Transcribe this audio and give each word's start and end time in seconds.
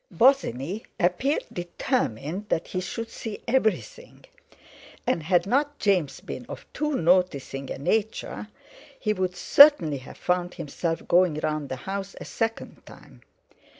Bosinney 0.09 0.83
appeared 0.99 1.43
determined 1.53 2.49
that 2.49 2.69
he 2.69 2.81
should 2.81 3.11
see 3.11 3.39
everything, 3.47 4.25
and 5.05 5.21
had 5.21 5.45
not 5.45 5.77
James 5.77 6.21
been 6.21 6.43
of 6.49 6.65
too 6.73 6.95
"noticing" 6.95 7.69
a 7.69 7.77
nature, 7.77 8.47
he 8.99 9.13
would 9.13 9.35
certainly 9.35 9.97
have 9.99 10.17
found 10.17 10.55
himself 10.55 11.07
going 11.07 11.35
round 11.43 11.69
the 11.69 11.75
house 11.75 12.15
a 12.19 12.25
second 12.25 12.83
time. 12.83 13.21